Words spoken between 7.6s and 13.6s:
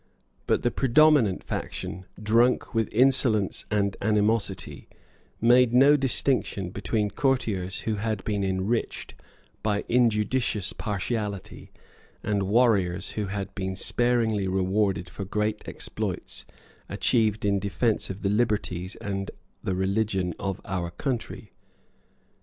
who had been enriched by injudicious partiality and warriors who had